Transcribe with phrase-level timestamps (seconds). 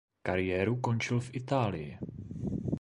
[0.23, 1.97] Kariéru končil v Itálii.